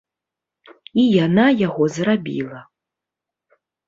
І 1.01 1.03
яна 1.25 1.45
яго 1.67 1.83
зрабіла. 1.97 2.61